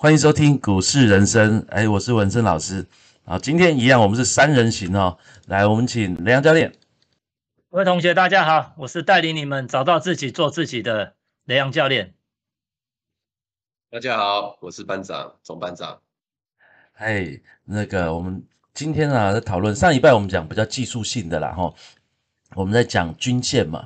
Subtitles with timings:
[0.00, 2.86] 欢迎收听股市人生，哎，我是文生老师
[3.24, 3.36] 啊。
[3.36, 5.18] 今天一样，我们是三人行哦。
[5.48, 6.72] 来，我们请雷阳教练。
[7.68, 11.16] 各位同学，大家好，我是带领你们找到自己、做自己的
[11.46, 12.14] 雷阳教练。
[13.90, 16.00] 大家好，我是班长总班长。
[16.92, 18.40] 哎，那个我们
[18.72, 21.74] 今天啊在讨论上礼拜我们讲比较技术性的啦哈，
[22.54, 23.80] 我们在讲均线嘛，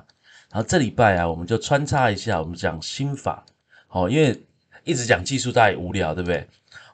[0.51, 3.47] 然后这礼拜啊我们就穿插一下，我们讲心法。
[3.87, 4.39] 好，因为
[4.85, 6.47] 一直讲技术太无聊，对不对？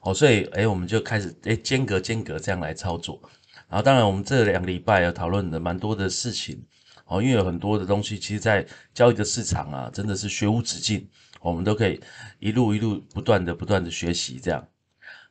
[0.03, 3.21] 哦，所以哎我们就开始哎间隔间隔这样来操作。
[3.69, 6.63] 然后当然我们这两个礼拜要讨论的蛮多的事情。
[7.11, 11.09] 哦，因为有很多的东西，其实，在交易的市场啊，真的是学无止境，
[11.41, 11.99] 我们都可以
[12.39, 14.69] 一路一路不断的、不断的学习这样。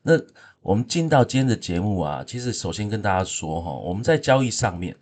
[0.01, 0.19] 那
[0.63, 4.95] 我们进到今天的节目啊，其实首先跟大家说哈，我们在交易上面，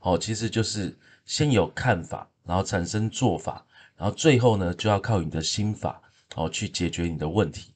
[0.00, 0.92] 哦，其实就是
[1.24, 3.64] 先有看法，然后产生做法，
[3.96, 6.02] 然后最后呢，就要靠你的心法，
[6.38, 7.72] 哦，去解决你的问题，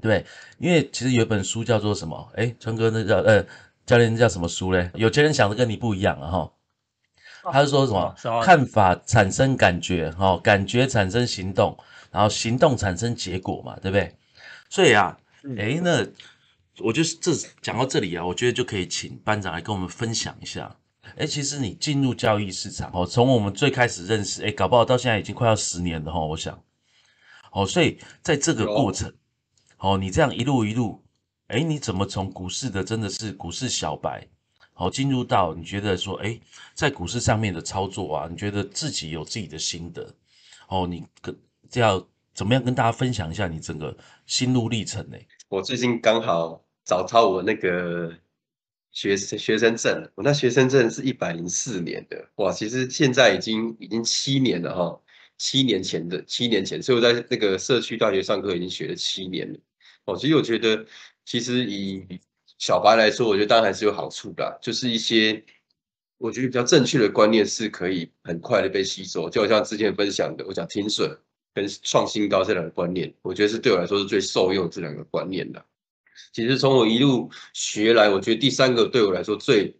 [0.00, 0.24] 对
[0.58, 2.32] 因为其实有一本书叫做什么？
[2.34, 3.44] 哎，川哥那叫呃，
[3.84, 4.90] 教练那叫什么书嘞？
[4.94, 6.52] 有钱人想的跟你不一样啊，哈。
[7.52, 8.14] 他是说什么？
[8.44, 11.76] 看法产生感觉，哈，感觉产生行动，
[12.10, 14.14] 然后行动产生结果嘛，对不对？
[14.70, 15.18] 所以啊，
[15.58, 16.06] 哎，那
[16.78, 20.74] 我就是这讲到这里啊，我觉得就可以请班长来跟我们分享一下。
[21.16, 26.56] 哎，其实你进入交易市场哦，从我们最开始认识，哎，搞不好到现在已经快要十年了哈，我想。
[27.52, 29.12] 哦，所以在这个过程，
[29.78, 31.02] 哦，你这样一路一路，
[31.46, 34.26] 哎，你怎么从股市的真的是股市小白？
[34.74, 36.40] 好，进入到你觉得说，哎，
[36.74, 40.12] 在股市上面的操作啊，你觉得自己有自己的心得，
[40.66, 41.36] 哦，你跟
[41.68, 45.16] 这要怎么样跟大家分享一下你整个心路历程呢？
[45.48, 48.10] 我最近刚好找到我那个
[48.92, 55.00] 学学生证，我那学生证是一百零四年的，哇，其实现在已经已经七年了哈，
[55.44, 59.58] 七年前的七年前，所以我在那个社区大学上课已经学了七年了，
[60.04, 60.86] 哦，其实我觉得
[61.24, 62.06] 其实以
[62.58, 65.44] 小白来说，我觉得当然还是有好处的，就是一些
[66.18, 69.28] 我觉得比较正确的观念是可以很快的被吸收。
[69.28, 71.10] 就好像之前分享的，我讲听损
[71.52, 75.66] 跟创新高这两个观念，我觉得是对我来说是最受用这两个观念的。
[76.32, 79.76] 其实从我一路学来，我觉得第三个对我来说最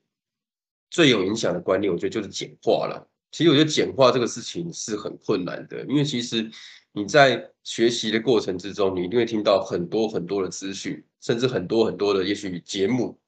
[0.91, 3.09] 最有影响的观念，我觉得就是简化了。
[3.32, 6.48] 其实我觉得简化这个事情是很困难的，因为其实。
[6.94, 13.19] 你在学习的过程之中，你一定会听到很多很多的资讯，甚至很多很多的，也许节目、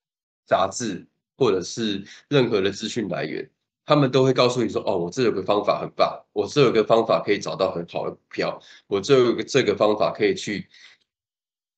[0.44, 1.06] 杂志
[1.38, 3.50] 或者是任何的资讯来源，
[3.86, 10.68] 他们都会告诉你说：“哦，我这有个方法很棒，我这有个方法可以找到很好的股票，我这有个这个方法可以去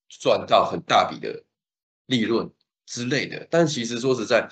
[0.09, 1.45] 赚到很大笔的
[2.07, 2.51] 利润
[2.85, 4.49] 之类的。”但其实说实在，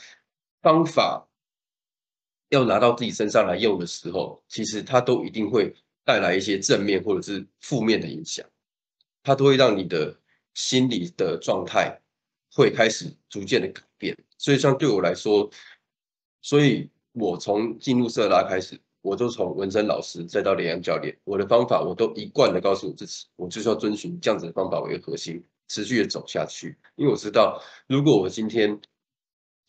[0.63, 1.27] 方法
[2.55, 5.75] 要拿到自己身上来用的时候，其实它都一定会。
[6.07, 8.45] 带来一些正面或者是负面的影响，
[9.23, 10.15] 它都会让你的
[10.53, 11.99] 心理的状态
[12.53, 14.15] 会开始逐渐的改变。
[14.37, 15.49] 所以，像对我来说，
[16.43, 26.77] 所以我从进入色拉开始，我都从文生老师再到连阳教练，我的方法我都一贯的告诉我自己，我就是要遵循这样子的方法为核心，持续的走下去。
[26.97, 28.79] 因为我知道，如果我今天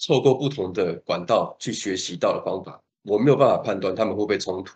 [0.07, 4.73] 透过不同的管道去学习到的方法，我没有办法判断他们会不会冲突。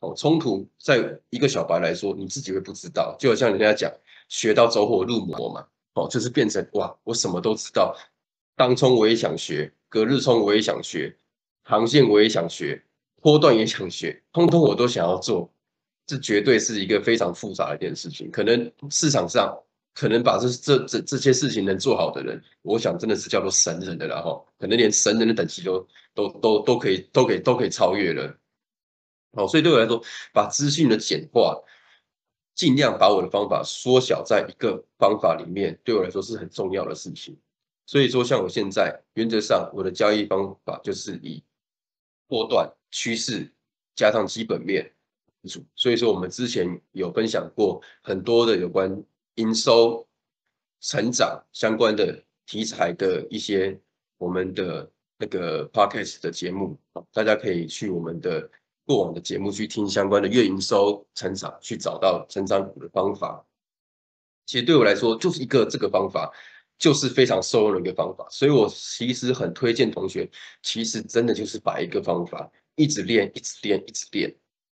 [0.00, 3.90] 哦，冲突在一个小白来说，你自己会不知道，就好像人家讲
[4.28, 5.66] 学到走火入魔嘛。
[5.94, 7.96] 哦，就是变成哇，我什么都知道，
[8.54, 11.16] 当冲我也想学，隔日冲我也想学，
[11.62, 12.84] 航线我也想学，
[13.22, 15.50] 波段也想学，通通我都想要做。
[16.04, 18.30] 这绝对是一个非常复杂的一件事情。
[18.30, 19.58] 可能市场上
[19.96, 24.44] 可能把这这这这些事情能做好的人，我想真的是叫做神人的了哈。
[24.58, 28.38] 可能连神人的等级都都都都可以都可以都可以超越了。
[29.32, 30.02] 哦，所以对我来说，
[30.34, 31.58] 把资讯的简化，
[32.54, 37.34] 尽量把我的方法缩小在一个方法里面，对我来说是很重要的事情。
[37.86, 41.42] 所以说，像我现在原则上，我的交易方法就是以
[42.28, 43.50] 波段趋势
[43.94, 44.92] 加上基本面
[45.40, 45.64] 为主。
[45.74, 49.02] 所以说，我们之前有分享过很多的有关
[49.36, 50.06] 营收、
[50.80, 53.80] 成长相关的题材的一些
[54.18, 56.78] 我们的那个 podcast 的节目，
[57.10, 58.50] 大家可以去我们的。
[58.88, 63.44] 过往的节目去听相关的月营收成长，去找到成长股的方法。
[64.44, 66.32] 其实对我来说，就是一个这个方法，
[66.78, 68.24] 就是非常受用的一个方法。
[68.30, 70.30] 所以我其实很推荐同学，
[70.62, 74.32] 其实真的就是把一个方法一直练，一直练，一直练，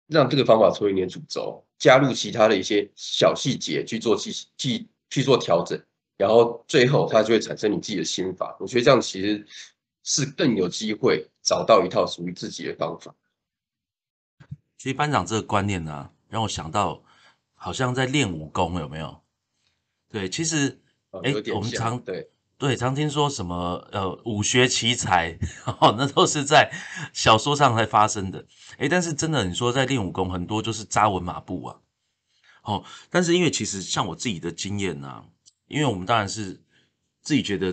[0.07, 5.81] 让这个方法成为你的主轴，加入其他的一些小细节去做去去去做调整，
[6.17, 8.57] 然后最后它就会产生你自己的心法。
[8.59, 9.47] 我觉得这样其实
[10.03, 13.15] 是更有机会找到一套属于自己的方法。
[14.77, 17.03] 其实班长这个观念呢，让我想到
[17.55, 19.21] 好像在练武功，有没有？
[20.09, 20.81] 对，其实
[21.11, 25.39] 哦哎我们常对，对常听说什么呃武学奇才，
[25.79, 26.69] 哦，那都是在
[27.13, 28.45] 小说上才发生的。
[28.79, 31.77] 哎，但是真的你说在练武功，很多就是扎文马步啊。
[32.63, 35.25] 哦，但是因为其实像我自己的经验呐、
[35.69, 36.61] 因为我们当然是
[37.23, 37.73] 自己觉得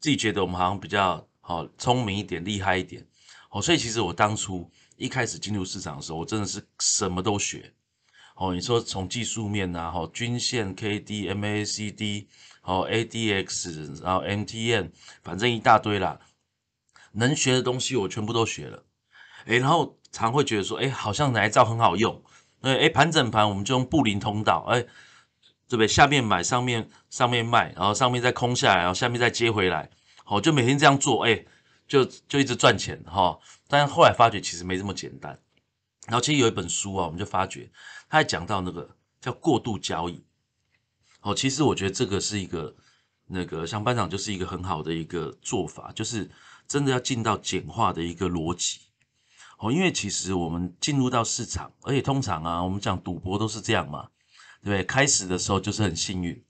[0.00, 3.06] 自己觉得我们好像比较好、聪明一点、厉害一点，
[3.50, 7.72] 哦，所以其实我当初一开始进入市场的时候，我真的是什么都学。
[8.34, 12.28] 哦，你说从技术面呐、哦，均线、K D、M A C D，
[12.68, 14.92] 哦 A D X，然后 M T N，
[15.22, 16.20] 反正一大堆啦，
[17.12, 18.84] 能学的东西我全部都学了。
[19.46, 22.22] 诶，然后常会觉得说，诶，好像哪一招很好用，
[22.60, 24.82] 对，诶，盘整盘我们就用布林通道，诶，
[25.66, 25.88] 对不对？
[25.88, 29.88] 下面买，上面上面卖，然后上面再空下来，然后下面再接回来，
[30.24, 31.46] 好，就每天这样做，诶，
[31.86, 33.38] 就就一直赚钱哈。
[33.66, 35.38] 但是后来发觉其实没这么简单。
[36.06, 37.70] 然后其实有一本书啊，我们就发觉
[38.10, 38.86] 他还讲到那个
[39.22, 40.22] 叫过度交易。
[41.20, 42.74] 哦，其实我觉得这个是一个
[43.26, 46.30] 那个像班长就是一个很好的一个做法，就是
[46.66, 48.80] 真的要进到简化的一个逻辑。
[49.58, 54.08] 哦，因为其实我们进入到市场，而且通常啊，我们讲赌博都是这样嘛，
[54.62, 54.84] 对不对？
[54.84, 56.40] 开始的时候就是很幸运，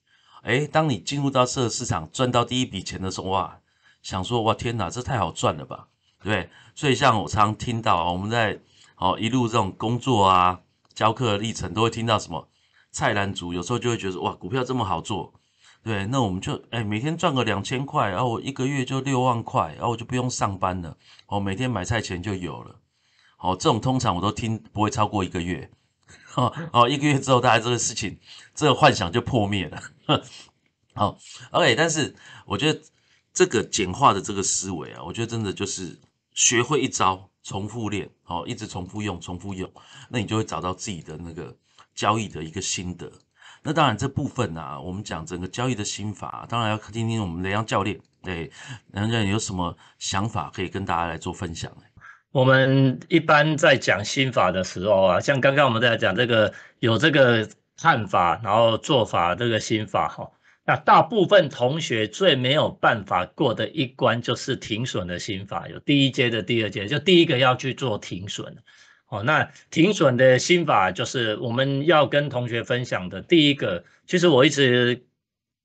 [0.42, 3.58] 诶，当你进入到这个市场赚到第一笔钱的时候，哇，
[4.02, 5.88] 想说哇天哪，这太好赚了吧，
[6.22, 6.50] 对不对？
[6.74, 8.60] 所以像我常听到啊，我们在
[8.96, 10.60] 哦一路这种工作啊、
[10.94, 12.46] 教课的历程，都会听到什么
[12.90, 15.32] 菜篮族，有时候就会觉得哇，股票这么好做，
[15.82, 20.96] 对，那我们就哎每天赚个两千块，然后我一个月就六万块，然后我就不用上班了，
[21.26, 22.80] 哦，每天买菜钱就有了。
[23.38, 25.70] 哦，这种通常我都听不会超过一个月，
[26.34, 28.18] 哦哦，一个月之后，大家这个事情，
[28.52, 29.80] 这个幻想就破灭了。
[30.94, 31.16] 好，
[31.52, 32.80] OK，但是我觉得
[33.32, 36.00] 这个简化的这个思维啊，我觉得真的就是
[36.34, 39.70] 学会一招，重复练，哦，一直重复用，重复用，
[40.08, 41.56] 那你就会找到自己的那个
[41.98, 43.10] 交易的一个心得。
[43.64, 48.44] 那当然这部分啊，我们讲整个交易的心法，当然要听听我们雷阳教练，对，
[48.92, 51.68] 雷阳教练有什么想法可以跟大家来做分享？
[52.30, 60.30] 我们一般在讲心法的时候啊，像刚刚我们在讲这个有这个看法，然后做法这个心法哈，
[60.64, 68.56] 那大部分同学最没有办法过的一关就是停损的心法，有第一阶的、第二阶，就第一个要去做停损。
[69.08, 73.82] 哦，那停损的心法就是我们要跟同学分享的第一个。
[74.06, 75.06] 其实我一直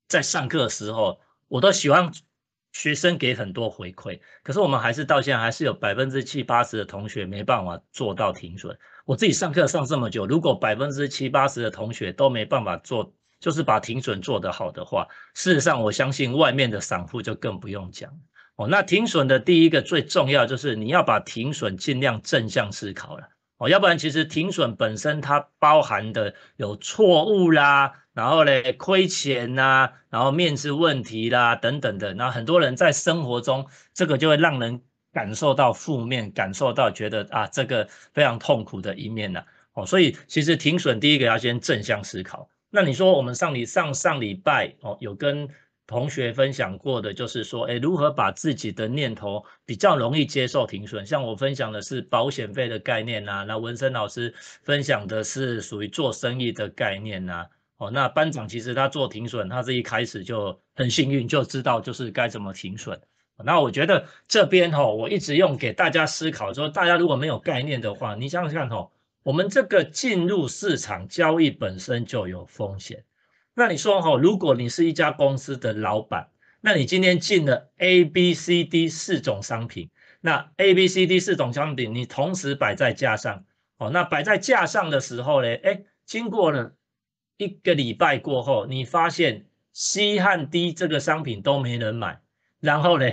[0.08, 2.14] 在上课时候，我都希望
[2.72, 8.76] 学生给很多回馈，可是我们还是到现在还是有百分之七八十的同学没办法做到停损。
[9.04, 18.10] 我自己上课上这么久，如果百分之七八十的同学都没办法做，就是把停损做得好的话，事实上我相信外面的散户就更不用讲。
[18.56, 23.28] 哦，那停损的第一个最重要就是你要把停损尽量正向思考了。
[23.58, 39.42] 哦，要不然其实停损本身它包含的有错误啦，然后嘞亏钱呐，然后面子问题啦等等的，那很多人在生活中这个就会让人感受到负面，感受到觉得啊这个非常痛苦的一面呢。
[39.74, 42.48] 哦，所以其实停损第一个要先正向思考。
[42.70, 45.48] 那你说我们上礼上上礼拜哦有跟
[45.86, 51.04] 同学分享过的，就是说，哎，如何把自己的念头比较容易接受停损？
[51.04, 54.32] 像我分享的是保险费的概念呐、那文森老师
[54.62, 62.98] 分享的是属于做生意的概念呐、哦，那班长其实他做停损，他是一开始就很幸运，就知道就是该怎么停损。
[63.44, 68.90] 那我觉得这边哈、哦，我一直用给大家思考，说大家如果没有概念的话，你想想看哦，
[69.22, 73.04] 我们这个进入市场交易本身就有风险。
[73.56, 76.28] 那你说哈，如果你是一家公司的老板，
[76.60, 83.44] 那你今天进了 A、B、C、D 四种商品，那 A、B、C、D 四种商品你同时摆在架上，
[83.78, 86.74] 哦，那摆在架上的时候呢，哎，经过了
[87.36, 92.20] 一个礼拜过后，你发现 C 和 D 这个商品都没人买，
[92.58, 93.08] 然后呢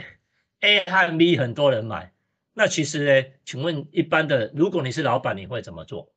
[0.62, 2.14] ，A 和 B 很多人买，
[2.56, 6.11] 那其实呢，请问一般的，如果你是老板，你会怎么做？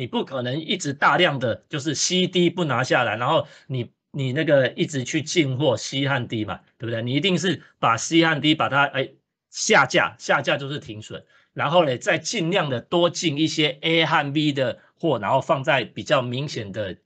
[0.00, 7.02] 你不可能一直大量的就是 C、D 不拿下来，然后你你那个一直去进货 C 和 D 嘛，对不对？
[7.02, 9.10] 你一定是把 C 和 D 把它哎
[9.50, 16.96] 下架，下架就是停损，然后呢再尽量的多进一些 A 和 B 的货，然后放在比较明显的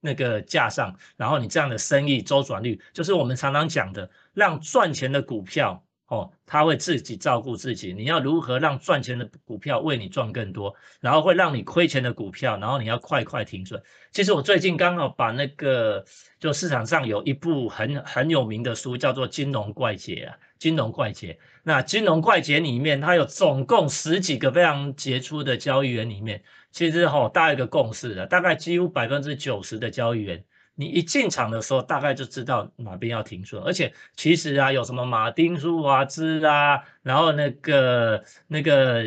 [0.00, 5.84] 那个价上，然后你这样的生意周转率，就是我们常常讲的，让赚钱的股票。
[6.10, 7.92] 哦，他会自己照顾自己。
[7.92, 13.80] 你要如何让赚钱的股票为你赚更多，然后会让你亏钱的股票，然后你要快快停损。
[14.10, 16.04] 其实我最近刚好把那个，
[16.40, 21.32] 就市场上有一部很很有名的书，叫做《金融怪杰》啊，《金融怪杰》。
[21.62, 33.62] 那《金融怪杰》里面，它有总共十几个非常杰出的交易员里面，其实哈、大一个共识的，大概几乎百分之九十的交易员，你一进场的时候，大概就知道哪边要停损。
[33.62, 39.04] 而且其实啊，有什么马丁数啊、兹啊，然后那个那个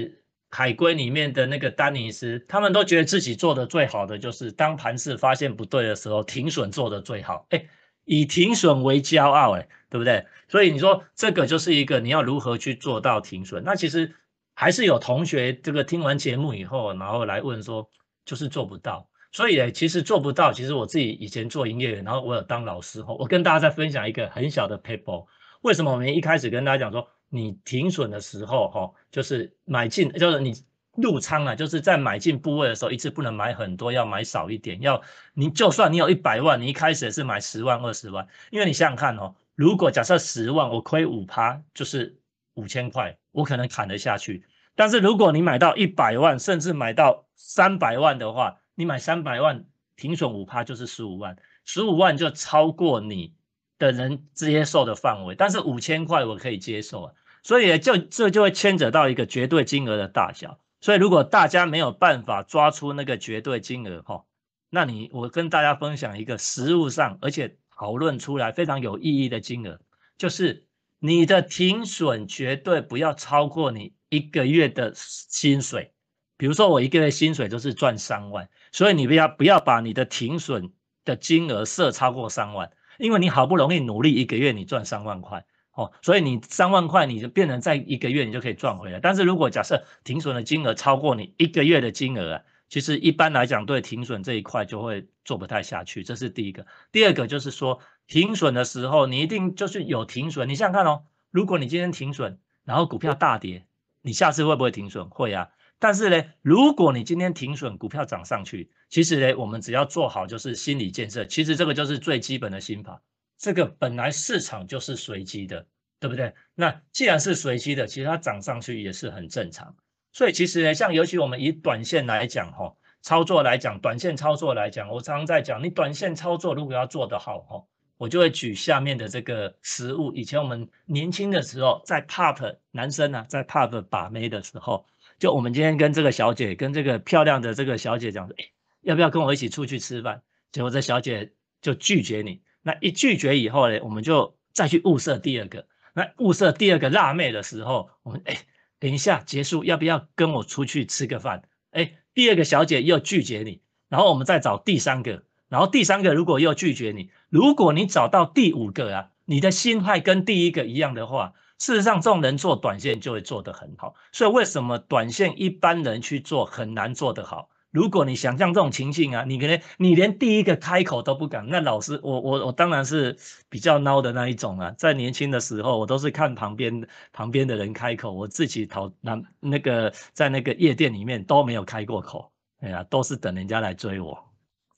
[0.52, 7.48] 海龟里面的那个丹尼斯，他们都觉得自己做的最好的就是当盘势发现不对的时候，停损做的最好。
[7.50, 7.66] 哎，
[8.06, 10.28] 以停损为骄傲，哎，对不对？
[10.48, 13.64] 所以你说这个就是一个你要如何去做到停损？
[13.64, 14.14] 那其实
[14.54, 17.90] 还是有同学这个听完节目以后，然后来问说，
[18.26, 19.10] 就是做不到。
[19.34, 20.54] 所以其实做不到。
[20.54, 25.26] 其实我自己以前做营业员，然后我有当老师后，我跟大家再分享一个很小的 paper。
[25.62, 30.54] 为什么我们一开始跟大家讲说，你停损的时候，哈，就是买进，就是你
[30.96, 34.80] 入仓啊，就是在买进部位的时候，一次不能买很多，要买少一点。
[34.82, 35.02] 要
[35.34, 42.20] 你就算你有一百万，你一开始也是买十万、二十万，因为你想想看哦，如果假设十万我亏五趴，就是
[42.54, 44.46] 五千块，我可能砍得下去。
[44.76, 49.66] 但是如果你买到一百万，甚至买到三百万的话，你买三百万，
[49.96, 53.36] 停损五趴就是十五万，十五万就超过你
[53.78, 55.36] 的人接受的范围。
[55.36, 57.14] 但是五千块我可以接受啊，
[57.44, 60.60] 所以就这就会牵扯到一个绝对金额的大小。
[60.82, 64.26] 所以如果大家没有办法抓出那个绝对金额哈，
[64.70, 69.80] 那你我跟大家分享一个实物上而且讨论出来非常有意义的金额，
[70.18, 70.68] 就是
[71.00, 75.93] 你的停损绝对不要超过你一个月的薪水。
[76.38, 78.50] 比如说我一个月薪水就是赚三万。
[78.72, 80.72] 所以你不要不要把你的停损
[81.06, 89.00] 的金额设超过三万，因为你好不容易努力一个月你赚三万块哦，所以你三万块你就变成在一个月你就可以赚回来。
[89.00, 96.66] 但是如果假设停损的金额超过你一个月的金额啊，其实一般来讲对停损这一块就会做不太下去，这是第一个。
[96.92, 103.68] 第二个就是说停损的时候你一定就是有停损，你想想看哦，如果你今天停损，然后股票大跌，
[104.02, 105.10] 你下次会不会停损？
[105.10, 105.50] 会啊。
[105.84, 111.26] 但是呢，如果你今天停损，股票涨上去，其实呢，我们只要做好就是心理建设。
[111.26, 113.02] 其实这个就是最基本的心法。
[113.38, 115.68] 这个本来市场就是随机的，
[116.00, 116.34] 对不对？
[116.56, 119.76] 那既然是随机的，其实它涨上去也是很正常。
[120.14, 127.62] 所以其实呢，像尤其我们以短线来讲，哈，操作来讲，短线操作来讲，我常常在讲，你短线操作如果要做得好，哈，
[127.98, 130.14] 我就会举下面的这个实物。
[130.14, 134.86] 以前我们年轻的时候，在 pub 男生啊，在 pub 把妹的时候。
[135.24, 138.44] 就我们今天跟这个小姐，跟这个漂亮的这个小姐讲说，哎，
[138.82, 140.22] 要不要跟我一起出去吃饭？
[140.52, 142.42] 结果这小姐就拒绝你。
[142.62, 145.66] 那一拒绝以后呢，我们就再去物色第二个。
[145.94, 148.38] 那物色第二个辣妹的时候，我们哎，
[148.80, 151.44] 等一下结束，要不要跟我出去吃个饭？
[151.72, 161.32] 哎，第二个小姐又拒绝你，然后我们再找第三个，然后第三个如果又拒绝你，如果你找到第五个啊，你的心态跟第一个一样的话。
[161.64, 163.96] 事实上，这种人做短线就会做得很好。
[164.12, 167.48] 所以，为什么短线一般人去做很难做得好？
[167.72, 171.48] 如果你想象这种情境啊，你可能你连第一个开口都不敢。
[171.48, 173.18] 那老师，我我我当然是
[173.48, 174.72] 比较孬的那一种啊。
[174.78, 182.30] 在年轻的时候，我都是看旁边旁边的人开口，我自己讨那那个在那个夜店里面都没有开过口。
[182.60, 184.22] 哎呀，都是等人家来追我。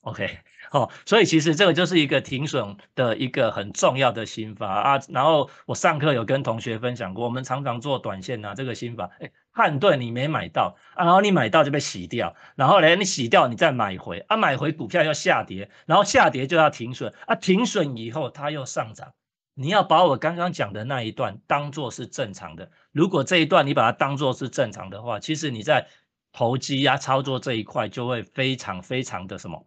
[0.02, 0.38] OK。
[0.72, 5.00] 哦，所以其实这个就是一个停损的一个很重要的心法啊。
[5.08, 19.12] 然后我上课有跟同学分享过，我们常常做短线啊，这个心法，哎，判断你没买到啊，然后你买到就被洗掉，然后呢，你洗掉你再买回啊，买回股票要下跌，然后下跌就要停损啊，停损以后它又上涨，
[19.54, 22.70] 你要把我刚刚讲的那一段当做是正常的。
[22.92, 25.86] 如果这一段你把它当做是正常的话，其实你在
[26.32, 29.66] 投机呀操作这一块就会非常非常的什么？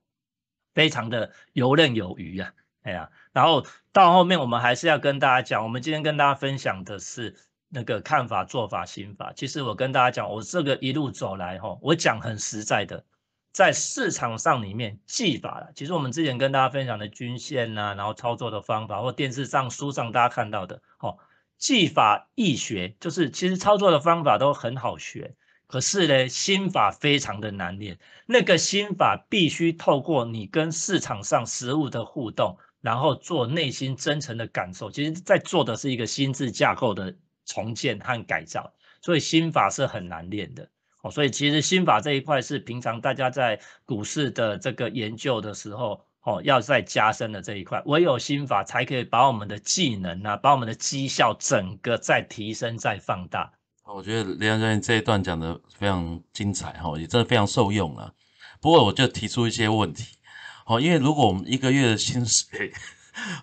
[0.73, 7.35] 非常的游刃有余啊，哎呀，然后到后面我们还是要跟大家讲，我们今天跟大家分享的是
[7.67, 9.33] 那个看法、做法、心法。
[9.35, 13.03] 其实我跟大家讲，我这个一路走来哈，我讲很实在的，
[13.51, 15.67] 在市场上里面技法。
[15.75, 21.17] 其实我们之前跟大家分享的均线呐，然后操作的方法，或电视上、书上大家看到的，哦，
[21.57, 25.35] 技法易学，就是其实操作的方法都很好学。
[25.69, 27.95] 可是呢，心法非常的难练。
[28.25, 34.89] 那个心法必须透过你跟市场上实物的互动，然后做内心真诚的感受。
[34.89, 38.73] 其实，在做的是一个心智架构的重建和改造。
[39.03, 40.67] 所以，心法是很难练的。
[41.03, 47.79] 哦，所以其实心法这一块是平常大家在股市的这个研究的时候，哦，要再加深的这一块。
[47.85, 53.53] 唯有心法才可以把我们的技能啊，把我们的绩效整个再提升、再放大。
[53.93, 58.13] 我觉得梁教练这一段讲的非常精彩哈，也真的非常受用了。
[58.61, 60.17] 不过我就提出一些问题，
[60.65, 62.71] 哦，因为如果我们一个月的薪水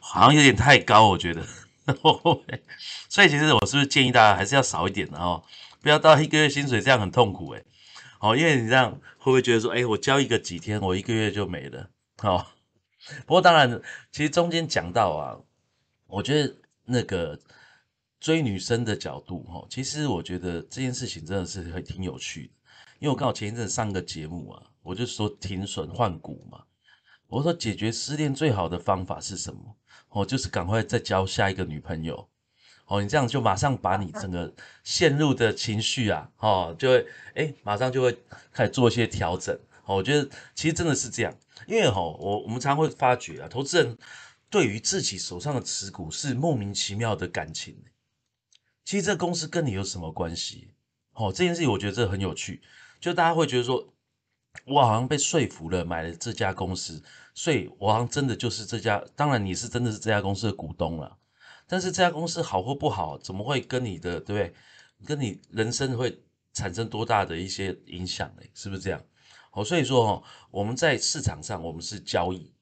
[0.00, 1.42] 好像有点太高，我觉得，
[3.08, 5.42] 所以其实我是不是建议大家还是要少一点的哦，
[5.82, 7.64] 不要到一个月薪水这样很痛苦诶。
[8.20, 11.90] 哦，因为你这样会不会觉得说，哎，我交易个几天，我一个月就没了，
[12.22, 12.46] 哦，
[13.26, 13.80] 不过当然，
[14.12, 15.36] 其实中间讲到啊，
[16.06, 16.54] 我觉得
[16.86, 17.38] 那个
[18.18, 22.52] 追女生的角度哈，其实我觉得这件事情真的是很挺有趣的。
[22.98, 26.62] 因为我刚好前一阵上个节目啊，我就说停损换股嘛。
[27.28, 29.76] 我说解决失恋最好的方法是什么？
[30.10, 32.26] 哦，就是赶快再交下一个女朋友。
[32.86, 34.52] 哦，你这样就马上把你整个
[34.84, 38.16] 陷入的情绪啊，哦，就会哎，马上就会
[38.52, 39.54] 开始做一些调整。
[39.84, 43.98] 哦，我觉得其实真的是这样，因为哈，我我们常会发觉啊，投资人
[44.48, 47.76] 对于自己手上的持股是莫名其妙的感情。
[48.86, 50.70] 其实这公司跟你有什么关系？
[51.14, 52.62] 哦，这件事情我觉得这很有趣。
[53.00, 53.92] 就大家会觉得说，
[54.64, 57.02] 我好像被说服了，买了这家公司，
[57.34, 59.04] 所以我好像真的就是这家。
[59.16, 61.18] 当然你是真的是这家公司的股东了，
[61.66, 64.54] 但是这家公司好或不好，怎么会跟你的对不对？
[65.04, 68.42] 跟你人生会产生多大的一些影响呢？
[68.54, 69.02] 是不是这样？
[69.50, 72.52] 哦，所以说哦，我们在市场上我们是交易，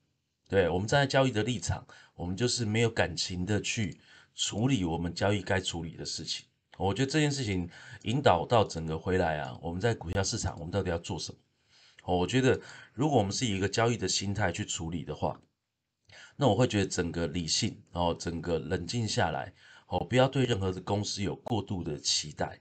[0.49, 4.01] 对我们站在交易的立场，我们就是没有感情的去
[4.35, 6.47] 处理我们交易该处理的事情。
[6.77, 7.69] 我觉得这件事情
[8.03, 11.39] 引导到整个回来啊，我们在股票市场，我们到底要做什么？
[12.05, 12.61] 哦，我觉得
[12.93, 15.41] 如果我们是以一个交易的心态去处理的话，
[16.37, 19.55] 那我会觉得整个理性，哦，整个冷静下来，
[19.87, 22.61] 哦，不要对任何的公司有过度的期待，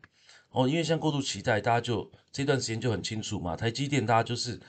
[0.51, 4.61] 哦，因为像过度期待，大家就这段时间就很清楚嘛，台积电大家就是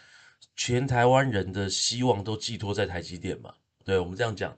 [0.56, 4.56] 全台湾人的希望都寄托在台积电嘛，对我们这样讲，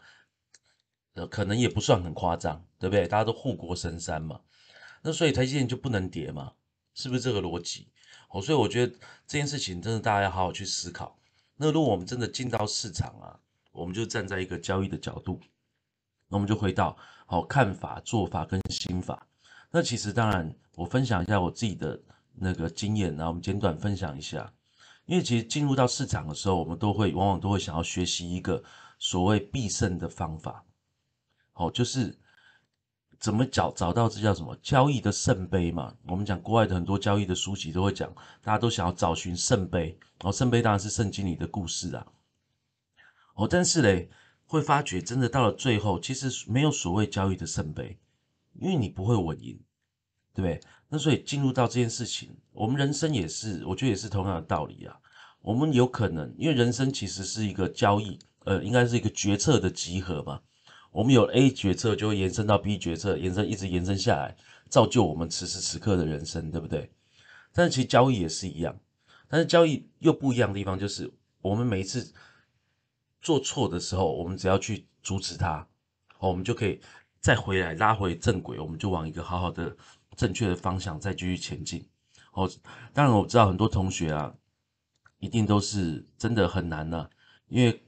[1.16, 3.08] 呃，可能也不算很夸张，对不对？
[3.08, 4.40] 大家都护国神山嘛。
[5.02, 6.52] 那所以台积电就不能跌嘛？
[6.94, 7.88] 是不是这个逻辑？
[8.30, 8.92] 哦，所以我觉得
[9.26, 11.18] 这件事情真的大家要好好去思考。
[11.56, 13.38] 那如果我们真的进到市场啊，
[13.72, 15.40] 我们就站在一个交易的角度，
[16.28, 19.26] 那我们就回到好看法、做法跟心法。
[19.70, 21.98] 那其实当然，我分享一下我自己的
[22.34, 24.52] 那个经验，然后我们简短分享一下。
[25.06, 28.62] 因为其实进入到市场的时候，我们都会往往都会想要学习一个
[28.98, 30.64] 所谓必胜的方法。
[31.56, 32.16] 哦，就是。
[33.18, 35.96] 怎么找找到这叫什么交易的圣杯嘛？
[36.06, 39.98] 我们讲国外的很多交易的书籍都会讲，大家都想要找寻圣杯。
[40.20, 42.06] 哦，圣杯当然是圣经里的故事啊。
[43.36, 44.10] 哦，但是嘞，
[44.44, 47.98] 会发觉真的到了最后，其实没有所谓交易的圣杯，
[48.60, 49.58] 因为你不会稳赢，
[50.34, 50.60] 对不对？
[50.90, 54.94] 那所以进入到这件事情，我们人生也是，我觉得也是同样的道理啊。
[55.40, 60.42] 我们有可能，因为人生其实是一个交易，呃，应该是一个决策的集合嘛。
[60.96, 64.34] 我们有 A 决策，就会延伸到 B 决策，延伸一直延伸下来，
[64.70, 66.90] 造就我们此时此刻的人生，对不对？
[67.52, 68.74] 但是其实交易也是一样，
[69.28, 72.14] 但是交易又不一样的地方就是，我们每一次
[73.20, 75.68] 做错的时候，我们只要去阻止它，
[76.16, 76.80] 好，我们就可以
[77.20, 79.76] 再回来拉回正轨，我们就往一个好好的
[80.16, 81.86] 正确的方向再继续前进。
[82.32, 82.50] 哦，
[82.94, 84.34] 当然我知道很多同学啊，
[85.18, 87.06] 一定都是真的很难呢，
[87.48, 87.82] 因为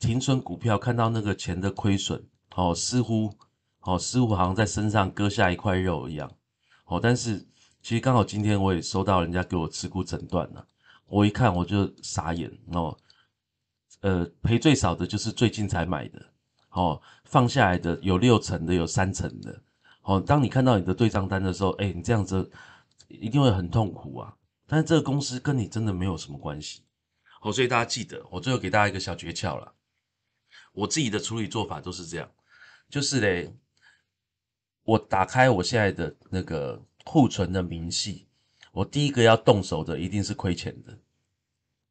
[0.00, 2.20] 停损股票看到那个钱的亏损。
[2.54, 3.32] 哦，似乎，
[3.80, 6.30] 哦，似乎好像在身上割下一块肉一样。
[6.86, 7.46] 哦，但是
[7.82, 10.66] 其实刚好今天我也收到人家给我持股诊断了，
[11.06, 12.96] 我一看我就傻眼哦。
[14.00, 16.24] 呃，赔最少的就是最近才买的，
[16.70, 19.60] 哦，放下来的有六成的，有三成的。
[20.02, 22.50] 哦，当你看到你的对账单的时候，哎，你这样子
[23.08, 24.34] 一定会很痛苦啊。
[24.66, 26.82] 但是这个公司跟你真的没有什么关系。
[27.42, 29.74] 哦，所以大家记得，我最后给大家一个小诀窍了。
[30.72, 32.28] 我自己的处理做法都是这样。
[32.88, 33.52] 就是嘞，
[34.82, 38.26] 我打开我现在的那个库存的明细，
[38.72, 40.98] 我第一个要动手的一定是亏钱的，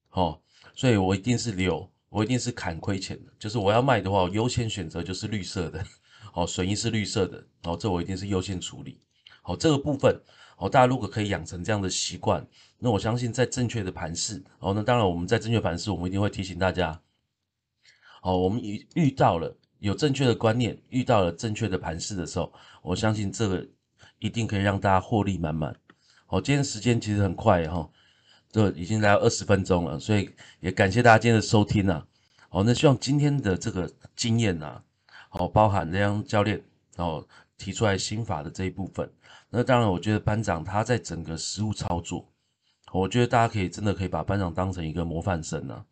[0.10, 0.41] 哦，
[0.73, 3.31] 所以我一定是留，我一定是砍亏钱的。
[3.38, 5.86] 就是我要卖的话，我优先选择就是绿色的，
[6.33, 8.99] 哦，损益是绿色的，哦，这我一定是优先处理。
[9.43, 10.19] 好，这个部分，
[10.57, 12.43] 哦，大家如果可以养成这样的习惯，
[12.79, 16.99] 那我相信在正确的盘势，哦，那当然我们在正确盘势，我们一定会提醒大家，
[18.23, 19.55] 哦，我们遇遇到了。
[19.79, 23.65] 有正确的观念，遇到了正确的盘势的时候，我相信这个
[24.19, 25.75] 一定可以让大家获利满满。
[26.25, 27.89] 好，今天时间其实很快哈，
[28.51, 32.05] 都已经来到二十分钟了，所以也感谢大家今天的收听啊。
[32.49, 34.83] 好，那希望今天的这个经验啊，
[35.29, 36.61] 好，包含这样教练
[36.95, 39.09] 然后提出来心法的这一部分。
[39.49, 42.27] 那当然，我觉得班长他在整个实务操作，
[42.91, 45.85] 我觉得大家可以真的可以把班长当成一个模范生啊。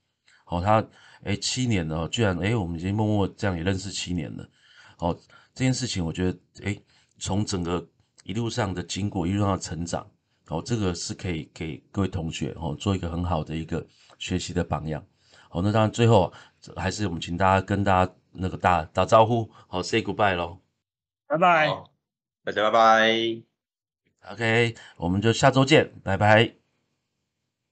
[0.45, 0.87] 好，他。
[1.23, 4.47] 哎，七年了，居然哎，我们已经默默这样也认识七年了。
[4.95, 5.11] 好，
[5.55, 6.77] 这件事情我觉得，哎，
[7.17, 7.83] 从整个
[8.23, 10.07] 一路上的经过，一路上的成长，
[10.49, 13.83] 哦，这个是可以给各位同学哦做一个很好的一个
[14.19, 15.03] 学习的榜样。
[15.49, 16.31] 好，那当然最后
[16.75, 20.61] 还是我们请大家跟大家那个打打招呼，好，say goodbye 咯，
[21.25, 21.67] 拜拜，
[22.43, 24.31] 大家拜拜。
[24.31, 26.64] OK，我们就下周见，拜拜。